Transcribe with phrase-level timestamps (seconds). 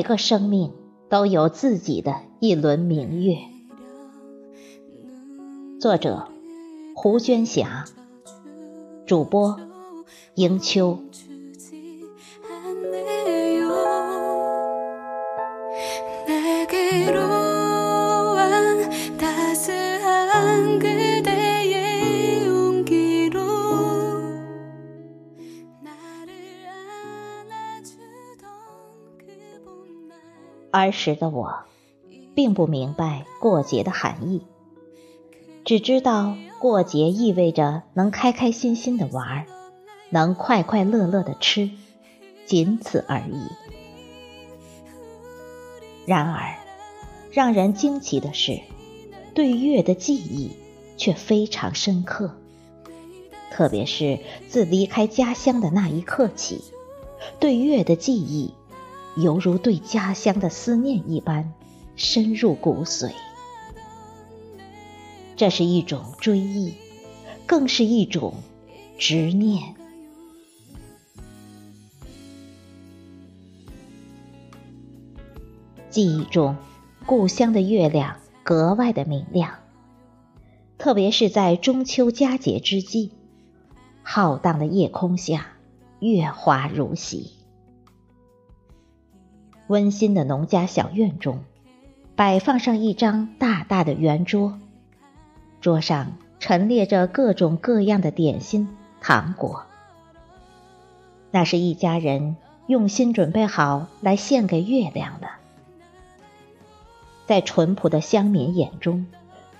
[0.00, 0.72] 每个生命
[1.10, 3.36] 都有自己的一轮明月。
[5.78, 6.26] 作者：
[6.96, 7.84] 胡娟霞，
[9.04, 9.60] 主播：
[10.36, 11.00] 迎秋。
[30.70, 31.64] 儿时的我，
[32.34, 34.42] 并不明白过节的含义，
[35.64, 39.46] 只知道过节意味着能开开心心的玩，
[40.10, 41.70] 能快快乐乐的吃，
[42.46, 43.48] 仅此而已。
[46.06, 46.56] 然而，
[47.32, 48.60] 让人惊奇的是，
[49.34, 50.52] 对月的记忆
[50.96, 52.36] 却非常深刻，
[53.50, 56.62] 特别是自离开家乡的那一刻起，
[57.40, 58.54] 对月的记忆。
[59.16, 61.52] 犹如对家乡的思念一般，
[61.96, 63.12] 深入骨髓。
[65.36, 66.74] 这是一种追忆，
[67.46, 68.34] 更是一种
[68.98, 69.74] 执念。
[75.88, 76.56] 记忆中，
[77.04, 79.54] 故乡的月亮格外的明亮，
[80.78, 83.10] 特别是在中秋佳节之际，
[84.04, 85.48] 浩荡的夜空下，
[85.98, 87.39] 月华如洗。
[89.70, 91.44] 温馨的农家小院中，
[92.16, 94.58] 摆放上一张大大的圆桌，
[95.60, 99.62] 桌上陈列着各种各样的点心、糖果。
[101.30, 105.28] 那是一家人用心准备好来献给月亮的。
[107.26, 109.06] 在淳朴的乡民眼中，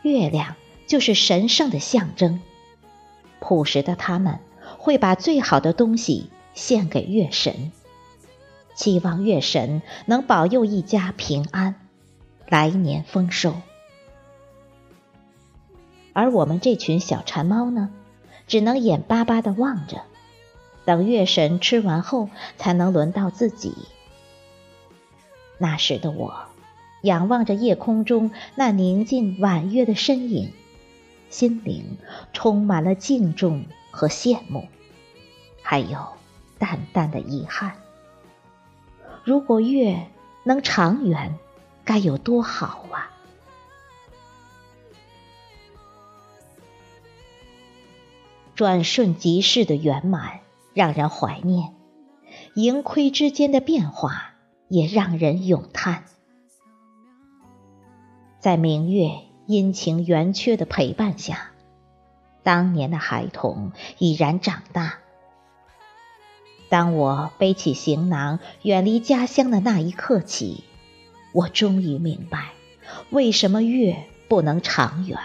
[0.00, 0.56] 月亮
[0.86, 2.40] 就是神圣的象征。
[3.40, 4.38] 朴实的他们
[4.78, 7.72] 会把最好的东西献给月神。
[8.78, 11.74] 期望月神能保佑一家平安，
[12.46, 13.56] 来年丰收。
[16.12, 17.90] 而我们这群小馋猫呢，
[18.46, 20.02] 只能眼巴巴的望着，
[20.84, 23.74] 等月神吃完后，才能轮到自己。
[25.58, 26.36] 那时的我，
[27.02, 30.52] 仰望着夜空中那宁静婉约的身影，
[31.30, 31.98] 心灵
[32.32, 34.68] 充满了敬重和羡慕，
[35.62, 35.98] 还有
[36.60, 37.72] 淡淡的遗憾。
[39.28, 40.06] 如果月
[40.42, 41.38] 能长圆，
[41.84, 43.12] 该有多好啊！
[48.54, 50.40] 转瞬即逝的圆满
[50.72, 51.74] 让人怀念，
[52.54, 54.32] 盈亏之间的变化
[54.70, 56.04] 也让人咏叹。
[58.40, 59.10] 在明月
[59.46, 61.50] 阴晴圆缺的陪伴下，
[62.42, 65.00] 当年的孩童已然长大。
[66.68, 70.64] 当我背起行囊远离家乡的那一刻起，
[71.32, 72.50] 我终于明白，
[73.10, 75.18] 为什么月不能长圆。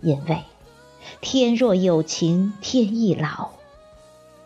[0.00, 0.42] 因为
[1.20, 3.52] 天若有情天亦老，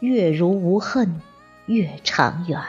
[0.00, 1.20] 月如无恨
[1.66, 2.60] 月长圆。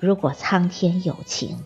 [0.00, 1.62] 如果苍天有情，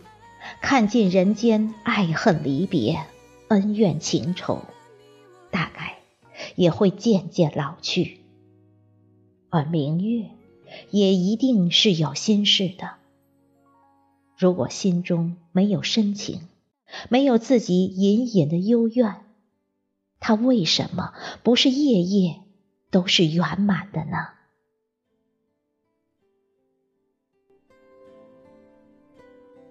[0.61, 2.99] 看尽人间爱恨离别、
[3.47, 4.61] 恩怨情仇，
[5.49, 5.97] 大概
[6.55, 8.24] 也会渐渐老去。
[9.55, 10.31] 而明月
[10.91, 12.95] 也一定是有心事的。
[14.37, 16.41] 如果心中没有深情，
[17.07, 19.23] 没有自己隐隐的幽怨，
[20.19, 22.41] 它为什么不是夜夜
[22.91, 24.27] 都是圆满的呢？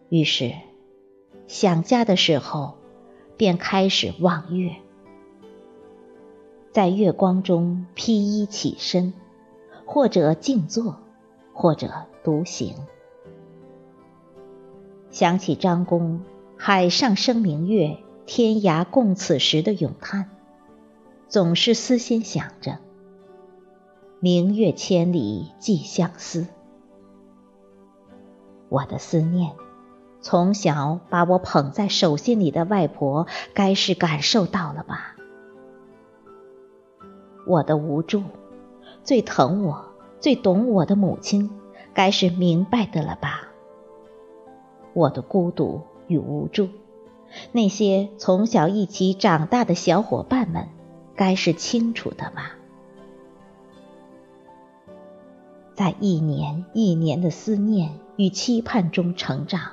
[0.09, 0.55] 于是，
[1.47, 2.79] 想家的时候，
[3.37, 4.77] 便开始望月，
[6.73, 9.13] 在月光中披衣起身。
[9.87, 10.97] 或者静坐，
[11.53, 11.91] 或者
[12.23, 12.75] 独行。
[15.11, 16.23] 想起张公
[16.59, 20.31] “海上生明月，天涯共此时”的咏叹，
[21.29, 22.79] 总是私心想着
[24.19, 26.47] ：“明月千里寄相思。”
[28.69, 29.53] 我的思念，
[30.21, 35.15] 从小把我捧在手心里的外婆，该是感受到了吧？
[37.47, 38.25] 我的无助。
[39.05, 39.85] 最疼我、
[40.19, 41.51] 最懂我的母亲，
[41.93, 43.49] 该是明白的了吧？
[44.95, 46.69] 我的孤独与无助，
[47.53, 50.69] 那些从小一起长大的小伙伴们，
[51.15, 52.57] 该是清楚的吧？
[55.75, 59.73] 在一年一年的思念与期盼中成长，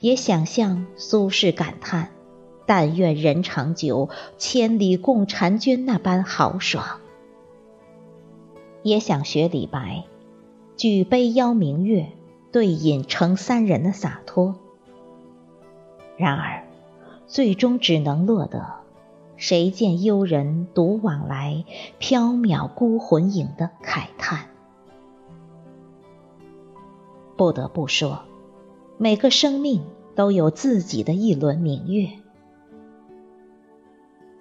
[0.00, 2.08] 也想象苏轼感叹
[2.64, 7.00] “但愿人长久，千里共婵娟”那般豪爽。
[8.84, 10.04] 也想学李白
[10.76, 12.12] ，“举杯邀明月，
[12.52, 14.56] 对饮成三人的洒脱。
[16.18, 16.68] 然而，
[17.26, 18.66] 最终只能落得
[19.36, 21.64] “谁见幽人独往来，
[21.98, 24.50] 缥缈孤魂影”的慨叹。
[27.36, 28.20] 不得不说，
[28.98, 29.82] 每个生命
[30.14, 32.10] 都有自己的一轮明月。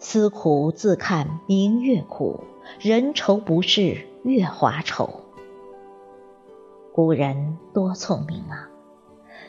[0.04, 2.42] 思苦自看明月苦，
[2.78, 5.22] 人愁不是月华愁。
[6.92, 8.68] 古人多聪明啊！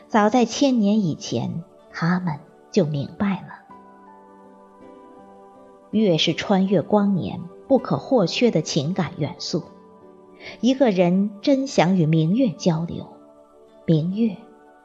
[0.07, 2.39] 早在千年以前，他们
[2.71, 3.65] 就明白了，
[5.91, 9.61] 月是穿越光年不可或缺的情感元素。
[10.61, 13.05] 一个人真想与明月交流。
[13.85, 14.37] 明月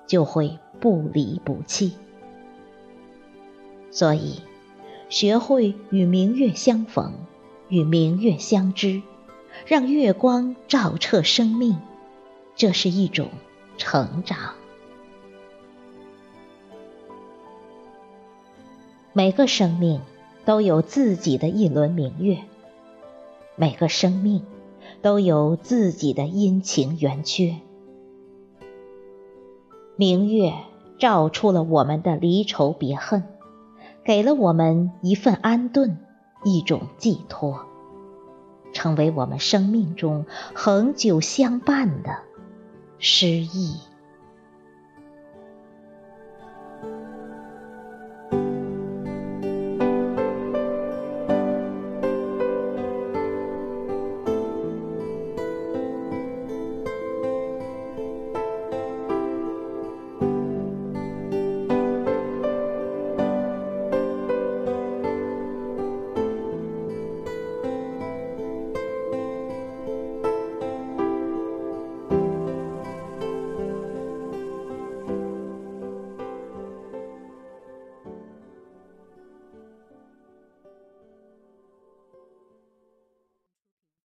[0.08, 1.96] 就会不离不弃，
[3.92, 4.42] 所以
[5.10, 7.12] 学会与明月相逢，
[7.68, 9.02] 与明月相知，
[9.66, 11.76] 让月光照彻生命，
[12.54, 13.26] 这是一种
[13.76, 14.54] 成长。
[19.12, 20.00] 每个生命
[20.44, 22.38] 都有自己的一轮明月，
[23.56, 24.44] 每个生命
[25.02, 27.56] 都有自己的阴晴圆缺。
[29.96, 30.52] 明月
[31.00, 33.24] 照出了我们的离愁别恨，
[34.10, 35.96] 给了我们一份安顿，
[36.42, 37.64] 一种寄托，
[38.72, 42.18] 成为我们生命中恒久相伴的
[42.98, 43.78] 诗意。